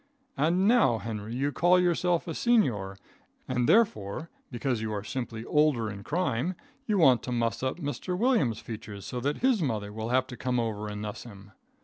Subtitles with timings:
[0.35, 2.97] And now, Henry, you call yourself a seanyour,
[3.47, 6.55] and therefore, because you are simply older in crime,
[6.87, 8.17] you want to muss up Mr.
[8.17, 11.51] Williams's features so that his mother will have to come over and nuss him.